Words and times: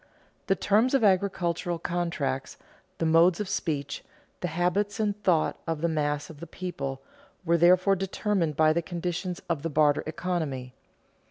The 0.47 0.55
terms 0.55 0.95
of 0.95 1.03
agricultural 1.03 1.77
contracts, 1.77 2.57
the 2.97 3.05
modes 3.05 3.39
of 3.39 3.47
speech, 3.47 4.03
the 4.39 4.47
habits 4.47 4.99
and 4.99 5.15
thought 5.21 5.59
of 5.67 5.81
the 5.81 5.87
mass 5.87 6.27
of 6.27 6.39
the 6.39 6.47
people, 6.47 7.03
were 7.45 7.55
therefore 7.59 7.95
determined 7.95 8.55
by 8.57 8.73
the 8.73 8.81
conditions 8.81 9.43
of 9.47 9.61
the 9.61 9.69
barter 9.69 10.03
economy. 10.07 10.73